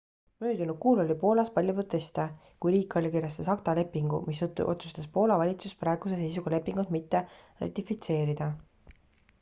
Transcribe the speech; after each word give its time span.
möödunud 0.43 0.77
kuul 0.83 1.01
oli 1.01 1.15
poolas 1.23 1.51
palju 1.57 1.75
proteste 1.79 2.25
kui 2.65 2.73
riik 2.75 2.95
allkirjastas 3.01 3.51
acta 3.55 3.75
lepingu 3.81 4.23
mistõttu 4.31 4.67
otsustas 4.73 5.11
poola 5.19 5.39
valitsus 5.43 5.77
praeguse 5.85 6.19
seisuga 6.25 6.57
lepingut 6.57 6.95
mitte 6.99 7.25
ratifitseerida 7.65 8.53